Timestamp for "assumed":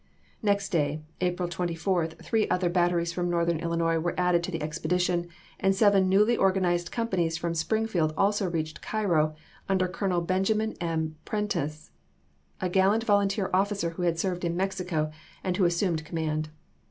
15.65-16.03